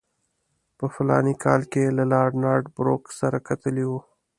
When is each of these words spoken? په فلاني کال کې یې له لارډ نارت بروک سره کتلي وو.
په 0.77 0.85
فلاني 0.93 1.33
کال 1.43 1.61
کې 1.71 1.79
یې 1.85 1.91
له 1.97 2.03
لارډ 2.11 2.33
نارت 2.43 2.65
بروک 2.75 3.03
سره 3.19 3.37
کتلي 3.49 3.85
وو. 3.87 3.99